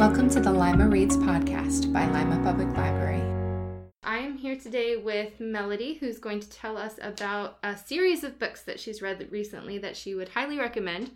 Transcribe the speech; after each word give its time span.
Welcome 0.00 0.30
to 0.30 0.40
the 0.40 0.50
Lima 0.50 0.88
Reads 0.88 1.18
podcast 1.18 1.92
by 1.92 2.06
Lima 2.10 2.42
Public 2.42 2.68
Library. 2.68 3.20
I 4.02 4.16
am 4.16 4.38
here 4.38 4.56
today 4.56 4.96
with 4.96 5.38
Melody, 5.38 5.98
who's 6.00 6.18
going 6.18 6.40
to 6.40 6.48
tell 6.48 6.78
us 6.78 6.94
about 7.02 7.58
a 7.62 7.76
series 7.76 8.24
of 8.24 8.38
books 8.38 8.62
that 8.62 8.80
she's 8.80 9.02
read 9.02 9.28
recently 9.30 9.76
that 9.76 9.98
she 9.98 10.14
would 10.14 10.30
highly 10.30 10.58
recommend. 10.58 11.10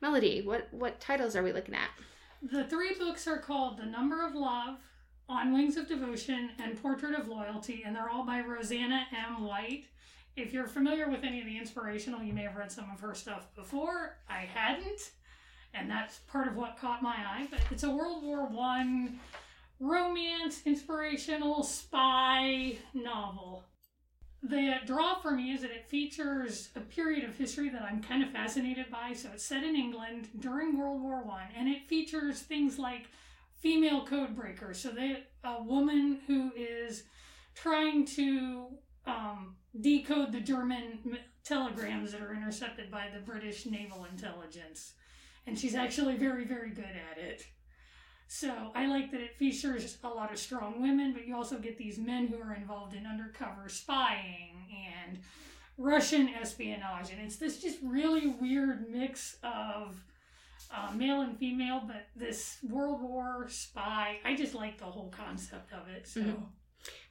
Melody, 0.00 0.42
what 0.42 0.68
what 0.70 1.00
titles 1.00 1.34
are 1.34 1.42
we 1.42 1.52
looking 1.52 1.74
at? 1.74 1.88
The 2.40 2.62
three 2.62 2.94
books 2.94 3.26
are 3.26 3.38
called 3.38 3.78
The 3.78 3.86
Number 3.86 4.24
of 4.24 4.36
Love, 4.36 4.76
On 5.28 5.52
Wings 5.52 5.76
of 5.76 5.88
Devotion, 5.88 6.50
and 6.60 6.80
Portrait 6.80 7.18
of 7.18 7.26
Loyalty, 7.26 7.82
and 7.84 7.96
they're 7.96 8.10
all 8.10 8.24
by 8.24 8.42
Roseanna 8.42 9.06
M. 9.12 9.42
White. 9.42 9.86
If 10.36 10.52
you're 10.52 10.68
familiar 10.68 11.10
with 11.10 11.24
any 11.24 11.40
of 11.40 11.46
the 11.46 11.58
inspirational, 11.58 12.22
you 12.22 12.32
may 12.32 12.42
have 12.42 12.54
read 12.54 12.70
some 12.70 12.88
of 12.94 13.00
her 13.00 13.12
stuff 13.12 13.52
before. 13.56 14.18
I 14.28 14.48
hadn't 14.54 15.10
and 15.74 15.90
that's 15.90 16.18
part 16.30 16.48
of 16.48 16.56
what 16.56 16.78
caught 16.78 17.02
my 17.02 17.16
eye. 17.16 17.48
But 17.50 17.60
it's 17.70 17.82
a 17.82 17.90
World 17.90 18.22
War 18.22 18.46
One 18.46 19.20
romance, 19.78 20.62
inspirational 20.66 21.62
spy 21.62 22.76
novel. 22.94 23.64
The 24.42 24.76
draw 24.86 25.20
for 25.20 25.32
me 25.32 25.52
is 25.52 25.62
that 25.62 25.70
it 25.70 25.88
features 25.88 26.70
a 26.74 26.80
period 26.80 27.28
of 27.28 27.36
history 27.36 27.68
that 27.70 27.82
I'm 27.82 28.02
kind 28.02 28.22
of 28.22 28.30
fascinated 28.30 28.90
by. 28.90 29.12
So 29.12 29.28
it's 29.34 29.44
set 29.44 29.64
in 29.64 29.76
England 29.76 30.28
during 30.38 30.78
World 30.78 31.02
War 31.02 31.22
One, 31.22 31.48
and 31.56 31.68
it 31.68 31.88
features 31.88 32.40
things 32.40 32.78
like 32.78 33.08
female 33.60 34.04
code 34.04 34.34
breakers. 34.34 34.78
So 34.78 34.90
they 34.90 35.24
a 35.44 35.62
woman 35.62 36.20
who 36.26 36.52
is 36.56 37.04
trying 37.54 38.06
to 38.06 38.66
um, 39.06 39.56
decode 39.80 40.32
the 40.32 40.40
German 40.40 41.18
telegrams 41.44 42.12
that 42.12 42.20
are 42.20 42.34
intercepted 42.34 42.90
by 42.90 43.08
the 43.12 43.20
British 43.20 43.66
naval 43.66 44.06
intelligence 44.10 44.94
and 45.46 45.58
she's 45.58 45.74
actually 45.74 46.16
very, 46.16 46.44
very 46.44 46.70
good 46.70 46.84
at 46.84 47.18
it. 47.18 47.46
So 48.28 48.70
I 48.76 48.86
like 48.86 49.10
that 49.10 49.20
it 49.20 49.36
features 49.36 49.98
a 50.04 50.08
lot 50.08 50.32
of 50.32 50.38
strong 50.38 50.80
women, 50.80 51.12
but 51.12 51.26
you 51.26 51.34
also 51.34 51.58
get 51.58 51.76
these 51.76 51.98
men 51.98 52.28
who 52.28 52.40
are 52.40 52.54
involved 52.54 52.94
in 52.94 53.04
undercover 53.04 53.68
spying 53.68 54.54
and 55.02 55.18
Russian 55.76 56.28
espionage, 56.28 57.10
and 57.10 57.20
it's 57.20 57.36
this 57.36 57.60
just 57.60 57.78
really 57.82 58.28
weird 58.28 58.88
mix 58.90 59.36
of 59.42 60.00
uh, 60.72 60.92
male 60.94 61.22
and 61.22 61.36
female, 61.38 61.82
but 61.86 62.06
this 62.14 62.58
World 62.68 63.02
War 63.02 63.46
spy. 63.48 64.18
I 64.24 64.36
just 64.36 64.54
like 64.54 64.78
the 64.78 64.84
whole 64.84 65.08
concept 65.10 65.72
of 65.72 65.88
it. 65.88 66.06
So, 66.06 66.20
mm-hmm. 66.20 66.44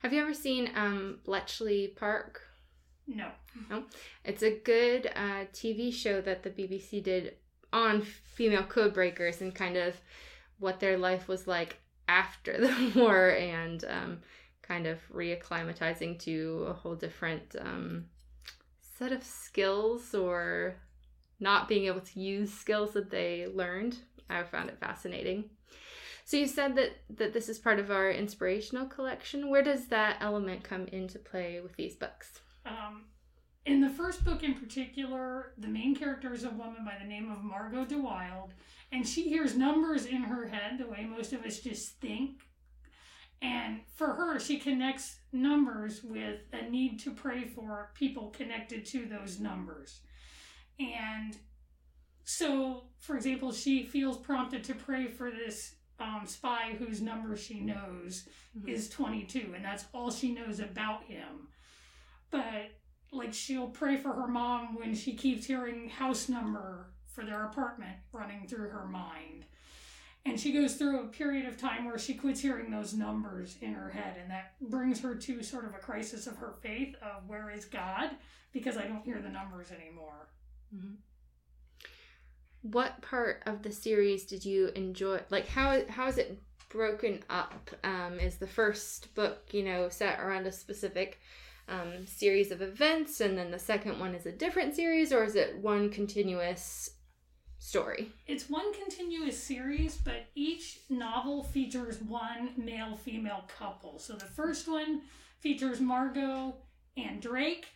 have 0.02 0.14
you 0.14 0.22
ever 0.22 0.34
seen 0.34 0.70
um, 0.76 1.20
Bletchley 1.26 1.90
Park? 1.96 2.42
No. 3.08 3.30
No. 3.70 3.84
It's 4.24 4.44
a 4.44 4.58
good 4.60 5.08
uh, 5.16 5.46
TV 5.52 5.92
show 5.92 6.22
that 6.22 6.44
the 6.44 6.52
BBC 6.52 7.04
did 7.04 7.36
on 7.72 8.02
female 8.02 8.64
code 8.64 8.94
breakers 8.94 9.42
and 9.42 9.54
kind 9.54 9.78
of 9.78 9.96
what 10.60 10.80
their 10.80 10.98
life 10.98 11.28
was 11.28 11.48
like 11.48 11.78
after 12.08 12.58
the 12.60 12.92
war 12.96 13.30
and 13.30 13.86
um, 13.86 14.20
kind 14.62 14.88
of 14.88 15.00
reacclimatizing 15.14 16.20
to 16.20 16.66
a 16.70 16.74
whole 16.74 16.96
different 16.96 17.56
um, 17.60 18.06
set 18.98 19.12
of 19.12 19.24
skills 19.24 20.14
or 20.14 20.76
not 21.40 21.68
being 21.68 21.86
able 21.86 22.02
to 22.02 22.20
use 22.20 22.54
skills 22.54 22.94
that 22.94 23.10
they 23.10 23.48
learned. 23.54 23.98
I 24.30 24.44
found 24.44 24.70
it 24.70 24.80
fascinating. 24.80 25.50
So 26.26 26.38
you 26.38 26.46
said 26.46 26.76
that 26.76 26.92
that 27.18 27.34
this 27.34 27.50
is 27.50 27.58
part 27.58 27.80
of 27.80 27.90
our 27.90 28.12
inspirational 28.12 28.86
collection. 28.86 29.50
Where 29.50 29.64
does 29.64 29.88
that 29.88 30.18
element 30.22 30.64
come 30.64 30.86
into 30.88 31.18
play 31.18 31.60
with 31.60 31.76
these 31.76 31.96
books? 31.96 32.40
Um, 32.68 33.06
in 33.66 33.82
the 33.82 33.90
first 33.90 34.24
book 34.24 34.44
in 34.44 34.54
particular, 34.54 35.54
the 35.58 35.68
main 35.68 35.96
character 35.96 36.34
is 36.34 36.44
a 36.44 36.50
woman 36.50 36.86
by 36.86 36.96
the 37.00 37.08
name 37.08 37.32
of 37.32 37.44
Margot 37.44 37.86
de 37.86 37.98
Wilde, 37.98 38.54
and 38.92 39.08
she 39.08 39.30
hears 39.30 39.56
numbers 39.56 40.06
in 40.06 40.24
her 40.24 40.48
head 40.48 40.78
the 40.78 40.88
way 40.88 41.06
most 41.06 41.34
of 41.34 41.44
us 41.44 41.60
just 41.60 42.00
think. 42.00 42.42
And 43.42 43.82
for 43.96 44.14
her, 44.14 44.40
she 44.40 44.60
connects 44.60 45.20
numbers 45.32 46.04
with 46.04 46.40
a 46.52 46.70
need 46.70 47.00
to 47.02 47.12
pray 47.12 47.46
for 47.46 47.92
people 47.94 48.30
connected 48.32 48.86
to 48.88 49.06
those 49.06 49.40
numbers. 49.40 50.02
And 50.80 51.38
so, 52.24 52.84
for 53.00 53.16
example, 53.16 53.52
she 53.52 53.84
feels 53.84 54.18
prompted 54.18 54.64
to 54.66 54.76
pray 54.76 55.08
for 55.08 55.32
this 55.32 55.76
um, 56.00 56.24
spy 56.26 56.76
whose 56.78 57.02
number 57.02 57.36
she 57.36 57.60
knows 57.60 58.28
mm-hmm. 58.58 58.70
is 58.70 58.90
22, 58.90 59.54
and 59.56 59.64
that's 59.64 59.86
all 59.94 60.12
she 60.12 60.34
knows 60.34 60.60
about 60.60 61.04
him. 61.04 61.48
But 62.32 62.72
like 63.12 63.34
she'll 63.34 63.68
pray 63.68 63.98
for 63.98 64.14
her 64.14 64.28
mom 64.28 64.76
when 64.76 64.94
she 64.94 65.14
keeps 65.14 65.46
hearing 65.46 65.90
house 65.90 66.30
number 66.30 66.92
for 67.08 67.26
their 67.26 67.46
apartment 67.46 67.98
running 68.12 68.48
through 68.48 68.70
her 68.70 68.86
mind. 68.86 69.46
And 70.26 70.40
she 70.40 70.52
goes 70.52 70.76
through 70.76 71.02
a 71.02 71.08
period 71.08 71.48
of 71.48 71.58
time 71.58 71.86
where 71.86 71.98
she 71.98 72.14
quits 72.14 72.42
hearing 72.42 72.70
those 72.70 72.94
numbers 72.94 73.56
in 73.62 73.74
her 73.74 73.90
head, 73.90 74.18
and 74.22 74.30
that 74.30 74.54
brings 74.62 75.00
her 75.00 75.16
to 75.16 75.42
sort 75.42 75.66
of 75.66 75.74
a 75.74 75.80
crisis 75.80 76.28
of 76.28 76.38
her 76.38 76.56
faith 76.62 76.96
of 77.02 77.28
where 77.28 77.50
is 77.50 77.66
God 77.66 78.12
because 78.52 78.78
I 78.78 78.84
don't 78.84 79.06
hear 79.06 79.22
the 79.22 79.30
numbers 79.30 79.72
anymore. 79.72 80.30
Mm-hmm. 80.76 80.96
What 82.62 83.02
part 83.02 83.44
of 83.46 83.64
the 83.64 83.72
series 83.72 84.26
did 84.26 84.44
you 84.44 84.68
enjoy? 84.76 85.22
Like, 85.30 85.48
how 85.48 85.82
how 85.88 86.08
is 86.08 86.18
it 86.18 86.42
broken 86.68 87.24
up? 87.30 87.72
Um, 87.84 88.20
is 88.20 88.36
the 88.36 88.48
first 88.48 89.16
book, 89.16 89.48
you 89.52 89.64
know, 89.64 89.88
set 89.88 90.20
around 90.20 90.46
a 90.46 90.52
specific 90.52 91.20
um, 91.70 92.06
series 92.06 92.52
of 92.52 92.62
events 92.62 93.22
and 93.22 93.38
then 93.38 93.52
the 93.52 93.60
second 93.60 94.00
one 94.00 94.16
is 94.16 94.26
a 94.26 94.32
different 94.32 94.76
series 94.76 95.14
or 95.14 95.24
is 95.24 95.36
it 95.36 95.58
one 95.58 95.90
continuous 95.90 96.92
story? 97.60 98.12
It's 98.28 98.50
one 98.50 98.74
continuous 98.74 99.42
series 99.42 99.98
but 99.98 100.28
each 100.36 100.80
novel 100.90 101.44
features 101.44 102.02
one 102.02 102.52
male 102.58 102.98
female 102.98 103.46
couple. 103.48 104.00
So 104.00 104.14
the 104.14 104.26
first 104.26 104.68
one 104.68 105.02
features 105.40 105.80
margot 105.80 106.56
and 106.98 107.22
drake. 107.22 107.68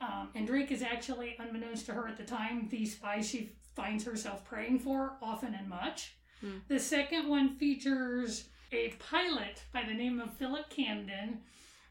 Um, 0.00 0.30
and 0.34 0.46
drake 0.46 0.72
is 0.72 0.82
actually 0.82 1.36
unbeknownst 1.38 1.86
to 1.86 1.92
her 1.92 2.08
at 2.08 2.16
the 2.16 2.24
time 2.24 2.68
the 2.70 2.86
spy 2.86 3.20
she 3.20 3.50
finds 3.76 4.04
herself 4.04 4.44
praying 4.44 4.78
for 4.78 5.12
often 5.22 5.54
and 5.54 5.68
much. 5.68 6.16
Hmm. 6.40 6.58
the 6.68 6.80
second 6.80 7.28
one 7.28 7.56
features 7.56 8.48
a 8.72 8.94
pilot 8.98 9.62
by 9.74 9.82
the 9.86 9.92
name 9.92 10.20
of 10.20 10.32
philip 10.32 10.70
camden 10.70 11.40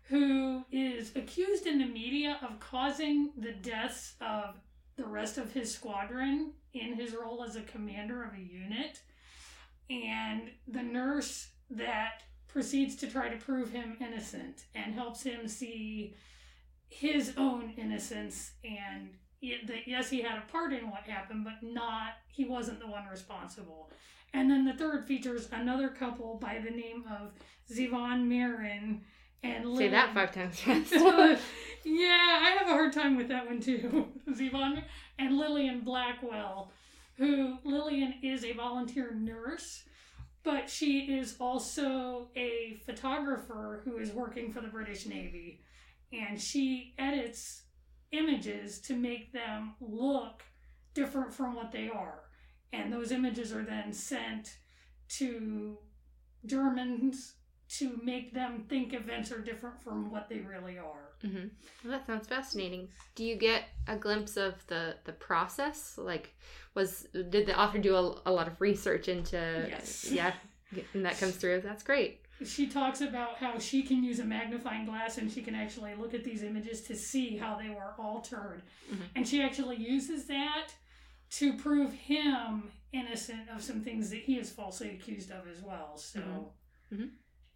who 0.09 0.65
is 0.71 1.15
accused 1.15 1.67
in 1.67 1.77
the 1.77 1.85
media 1.85 2.39
of 2.41 2.59
causing 2.59 3.29
the 3.37 3.51
deaths 3.51 4.15
of 4.19 4.55
the 4.95 5.05
rest 5.05 5.37
of 5.37 5.51
his 5.53 5.73
squadron 5.73 6.51
in 6.73 6.95
his 6.95 7.13
role 7.13 7.43
as 7.43 7.55
a 7.55 7.61
commander 7.61 8.23
of 8.23 8.33
a 8.33 8.41
unit. 8.41 9.01
And 9.89 10.49
the 10.67 10.81
nurse 10.81 11.49
that 11.69 12.23
proceeds 12.47 12.95
to 12.97 13.07
try 13.07 13.29
to 13.29 13.37
prove 13.37 13.71
him 13.71 13.97
innocent 14.01 14.65
and 14.73 14.95
helps 14.95 15.21
him 15.21 15.47
see 15.47 16.15
his 16.89 17.33
own 17.37 17.71
innocence 17.77 18.51
and 18.63 19.11
that 19.67 19.87
yes 19.87 20.09
he 20.09 20.21
had 20.21 20.39
a 20.39 20.51
part 20.51 20.73
in 20.73 20.89
what 20.89 21.03
happened 21.03 21.43
but 21.45 21.61
not 21.61 22.13
he 22.27 22.45
wasn't 22.45 22.79
the 22.79 22.87
one 22.87 23.05
responsible 23.05 23.91
and 24.33 24.49
then 24.49 24.65
the 24.65 24.73
third 24.73 25.05
features 25.05 25.47
another 25.51 25.89
couple 25.89 26.37
by 26.41 26.57
the 26.57 26.71
name 26.71 27.05
of 27.09 27.31
Zivon 27.71 28.25
Marin 28.25 29.01
and. 29.44 29.77
Say 29.77 29.89
that 29.89 30.13
five 30.13 30.33
times 30.33 30.59
fast. 30.59 30.91
yeah, 31.85 32.39
I 32.41 32.55
have 32.59 32.67
a 32.67 32.72
hard 32.72 32.94
time 32.94 33.16
with 33.16 33.29
that 33.29 33.45
one 33.45 33.59
too. 33.59 34.07
Zivon 34.29 34.83
and 35.17 35.38
Lillian 35.38 35.81
Blackwell, 35.81 36.72
who 37.17 37.57
Lillian 37.63 38.16
is 38.22 38.44
a 38.44 38.53
volunteer 38.53 39.13
nurse, 39.13 39.83
but 40.44 40.69
she 40.69 41.00
is 41.17 41.35
also 41.39 42.29
a 42.35 42.79
photographer 42.85 43.81
who 43.85 43.97
is 43.97 44.11
working 44.11 44.51
for 44.51 44.61
the 44.61 44.67
British 44.67 45.05
Navy, 45.05 45.61
and 46.11 46.39
she 46.39 46.94
edits 46.97 47.63
images 48.11 48.79
to 48.81 48.95
make 48.95 49.31
them 49.31 49.75
look 49.79 50.44
different 50.94 51.33
from 51.33 51.56
what 51.56 51.71
they 51.71 51.89
are, 51.89 52.23
and 52.73 52.91
those 52.91 53.11
images 53.11 53.53
are 53.53 53.63
then 53.63 53.94
sent 53.94 54.57
to 55.07 55.77
Germans 56.45 57.36
to 57.69 58.00
make 58.04 58.33
them 58.33 58.66
think 58.68 58.94
events 58.94 59.31
are 59.31 59.39
different 59.39 59.80
from 59.81 60.10
what 60.10 60.27
they 60.27 60.39
really 60.39 60.80
are. 60.80 61.13
Mm-hmm. 61.24 61.48
Well, 61.83 61.92
that 61.92 62.07
sounds 62.07 62.27
fascinating. 62.27 62.89
Do 63.16 63.24
you 63.24 63.36
get 63.36 63.66
a 63.88 63.95
glimpse 63.95 64.38
of 64.38 64.66
the 64.68 64.95
the 65.06 65.13
process? 65.13 65.98
Like, 65.98 66.33
was 66.74 67.07
did 67.13 67.45
the 67.45 67.60
author 67.60 67.77
do 67.77 67.95
a, 67.95 68.21
a 68.25 68.31
lot 68.31 68.48
of 68.48 68.60
research 68.60 69.07
into? 69.07 69.68
Yes. 69.69 70.10
Yeah, 70.12 70.33
and 70.94 71.06
that 71.06 71.19
comes 71.19 71.36
through. 71.36 71.62
That's 71.62 71.83
great. 71.83 72.25
She 72.44 72.68
talks 72.68 73.01
about 73.01 73.36
how 73.36 73.60
she 73.60 73.83
can 73.83 74.01
use 74.04 74.19
a 74.19 74.24
magnifying 74.24 74.86
glass 74.86 75.18
and 75.18 75.30
she 75.30 75.42
can 75.42 75.54
actually 75.54 75.94
look 75.95 76.13
at 76.13 76.24
these 76.24 76.42
images 76.42 76.81
to 76.83 76.95
see 76.95 77.36
how 77.36 77.57
they 77.57 77.69
were 77.69 77.94
altered, 78.00 78.63
mm-hmm. 78.92 79.04
and 79.15 79.27
she 79.27 79.44
actually 79.44 79.75
uses 79.75 80.25
that 80.25 80.69
to 81.31 81.54
prove 81.54 81.94
him 81.94 82.72
innocent 82.94 83.48
of 83.54 83.62
some 83.62 83.81
things 83.81 84.10
that 84.10 84.22
he 84.22 84.39
is 84.39 84.50
falsely 84.50 84.89
accused 84.89 85.30
of 85.30 85.48
as 85.48 85.62
well. 85.62 85.95
So. 85.98 86.19
Mm-hmm. 86.92 87.06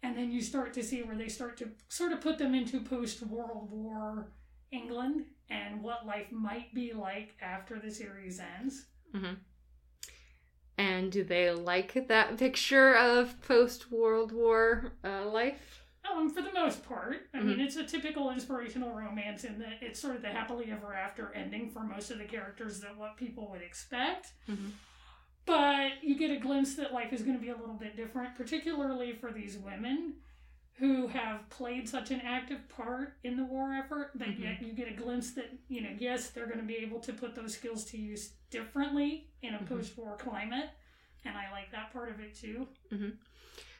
Mm-hmm 0.04 0.18
and 0.18 0.18
then 0.18 0.32
you 0.32 0.42
start 0.42 0.72
to 0.74 0.82
see 0.82 1.02
where 1.02 1.16
they 1.16 1.28
start 1.28 1.56
to 1.58 1.68
sort 1.88 2.12
of 2.12 2.20
put 2.20 2.38
them 2.38 2.54
into 2.54 2.80
post 2.80 3.22
World 3.26 3.68
War 3.70 4.26
England 4.70 5.24
and 5.50 5.82
what 5.82 6.06
life 6.06 6.30
might 6.32 6.74
be 6.74 6.92
like 6.92 7.36
after 7.42 7.78
the 7.78 7.90
series 7.90 8.40
ends. 8.60 8.86
Mm-hmm. 9.14 9.34
And 10.76 11.12
do 11.12 11.22
they 11.22 11.50
like 11.52 12.08
that 12.08 12.36
picture 12.36 12.94
of 12.96 13.40
post 13.42 13.92
World 13.92 14.32
War 14.32 14.92
uh, 15.04 15.26
life? 15.26 15.84
Um, 16.12 16.28
for 16.28 16.42
the 16.42 16.52
most 16.52 16.84
part, 16.86 17.28
I 17.32 17.38
Mm-hmm. 17.38 17.46
mean, 17.48 17.60
it's 17.60 17.76
a 17.76 17.84
typical 17.84 18.30
inspirational 18.30 18.90
romance 18.90 19.44
in 19.44 19.58
that 19.60 19.78
it's 19.80 20.00
sort 20.00 20.16
of 20.16 20.22
the 20.22 20.28
happily 20.28 20.70
ever 20.70 20.94
after 20.94 21.32
ending 21.34 21.70
for 21.70 21.80
most 21.80 22.10
of 22.10 22.18
the 22.18 22.24
characters 22.24 22.80
that 22.80 22.96
what 22.98 23.16
people 23.16 23.48
would 23.50 23.62
expect. 23.62 24.32
Mhm. 24.48 24.70
But 25.46 26.02
you 26.02 26.16
get 26.16 26.30
a 26.30 26.36
glimpse 26.38 26.74
that 26.76 26.92
life 26.92 27.12
is 27.12 27.22
going 27.22 27.36
to 27.36 27.42
be 27.42 27.50
a 27.50 27.56
little 27.56 27.74
bit 27.74 27.96
different, 27.96 28.34
particularly 28.34 29.12
for 29.12 29.30
these 29.30 29.58
women 29.58 30.14
who 30.78 31.06
have 31.06 31.48
played 31.50 31.88
such 31.88 32.10
an 32.10 32.20
active 32.22 32.68
part 32.68 33.14
in 33.22 33.36
the 33.36 33.44
war 33.44 33.72
effort. 33.74 34.10
But 34.14 34.28
Mhm. 34.28 34.40
yet 34.40 34.62
you 34.62 34.72
get 34.72 34.88
a 34.88 34.94
glimpse 34.94 35.32
that 35.32 35.52
you 35.68 35.82
know, 35.82 35.94
yes, 35.98 36.30
they're 36.30 36.46
going 36.46 36.58
to 36.58 36.64
be 36.64 36.76
able 36.76 36.98
to 37.00 37.12
put 37.12 37.34
those 37.34 37.54
skills 37.54 37.84
to 37.86 37.98
use 37.98 38.32
differently 38.50 39.28
in 39.42 39.54
a 39.54 39.58
Mhm. 39.58 39.68
post-war 39.68 40.16
climate, 40.16 40.70
and 41.24 41.36
I 41.36 41.50
like 41.52 41.70
that 41.72 41.92
part 41.92 42.08
of 42.10 42.20
it 42.20 42.34
too. 42.34 42.66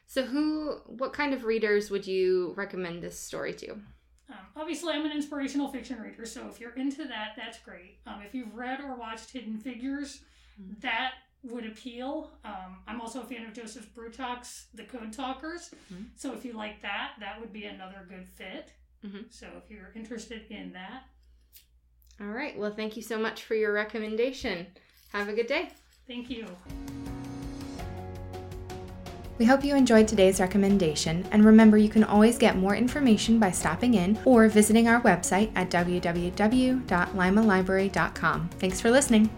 So, 0.06 0.24
who, 0.26 0.76
what 0.86 1.12
kind 1.14 1.32
of 1.32 1.44
readers 1.44 1.90
would 1.90 2.06
you 2.06 2.52
recommend 2.56 3.02
this 3.02 3.18
story 3.18 3.54
to? 3.54 3.72
Um, 4.28 4.36
obviously, 4.54 4.92
I'm 4.92 5.04
an 5.04 5.12
inspirational 5.12 5.68
fiction 5.68 6.00
reader, 6.00 6.26
so 6.26 6.46
if 6.48 6.60
you're 6.60 6.74
into 6.74 7.04
that, 7.06 7.34
that's 7.36 7.58
great. 7.60 7.98
Um, 8.06 8.22
if 8.22 8.34
you've 8.34 8.54
read 8.54 8.80
or 8.80 8.94
watched 8.94 9.30
Hidden 9.30 9.58
Figures, 9.58 10.22
Mhm. 10.60 10.80
that 10.82 11.14
would 11.44 11.64
appeal. 11.66 12.32
Um, 12.44 12.78
I'm 12.88 13.00
also 13.00 13.20
a 13.20 13.24
fan 13.24 13.44
of 13.46 13.52
Joseph 13.52 13.86
Bruchac's 13.94 14.66
The 14.74 14.82
Code 14.84 15.12
Talkers, 15.12 15.72
Mhm. 15.92 16.06
so 16.16 16.32
if 16.32 16.44
you 16.44 16.54
like 16.54 16.80
that, 16.82 17.12
that 17.20 17.38
would 17.40 17.52
be 17.52 17.66
another 17.66 18.04
good 18.08 18.26
fit. 18.28 18.72
Mhm. 19.04 19.30
So 19.30 19.46
if 19.62 19.70
you're 19.70 19.92
interested 19.94 20.50
in 20.50 20.72
that, 20.72 21.04
All 22.20 22.28
right. 22.28 22.56
Well, 22.56 22.72
thank 22.72 22.94
you 22.96 23.02
so 23.02 23.18
much 23.18 23.42
for 23.42 23.56
your 23.56 23.72
recommendation. 23.72 24.68
Have 25.12 25.28
a 25.28 25.32
good 25.32 25.48
day. 25.48 25.70
thank 26.06 26.30
you. 26.30 26.46
We 29.38 29.46
hope 29.46 29.64
you 29.64 29.74
enjoyed 29.74 30.06
today's 30.06 30.38
recommendation, 30.38 31.26
and 31.32 31.44
remember 31.44 31.76
you 31.76 31.88
can 31.88 32.04
always 32.04 32.38
get 32.38 32.56
more 32.56 32.76
information 32.76 33.40
by 33.40 33.50
stopping 33.50 33.94
in 33.94 34.16
or 34.24 34.46
visiting 34.48 34.86
our 34.86 35.00
website 35.00 35.50
at 35.56 35.70
www.limalibrary.com. 35.70 38.48
Thanks 38.60 38.80
for 38.80 38.90
listening. 38.92 39.28